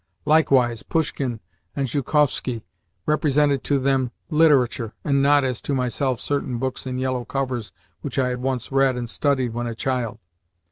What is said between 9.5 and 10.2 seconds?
when a child.